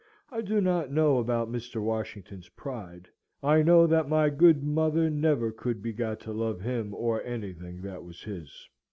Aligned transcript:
I 0.31 0.41
do 0.41 0.61
not 0.61 0.89
know 0.89 1.19
about 1.19 1.51
Mr. 1.51 1.79
Washington's 1.79 2.49
pride, 2.49 3.07
I 3.43 3.61
know 3.61 3.85
that 3.85 4.09
my 4.09 4.31
good 4.31 4.63
mother 4.63 5.11
never 5.11 5.51
could 5.51 5.83
be 5.83 5.93
got 5.93 6.19
to 6.21 6.33
love 6.33 6.59
him 6.59 6.95
or 6.95 7.21
anything 7.21 7.83
that 7.83 8.03
was 8.03 8.23
his. 8.23 8.67